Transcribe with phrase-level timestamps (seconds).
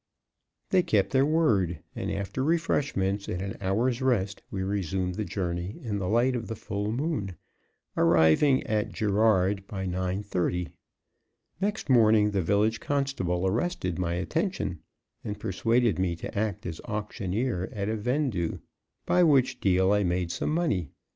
[0.71, 5.77] They kept their word, and after refreshments and an hour's rest, we resumed the journey
[5.79, 7.37] in the light of the full moon,
[7.95, 10.69] arriving at Girard by 9:30.
[11.61, 14.79] Next morning, the village constable arrested my attention
[15.23, 18.57] and persuaded me to act as auctioneer at a vendue;
[19.05, 20.89] by which deal I made some money.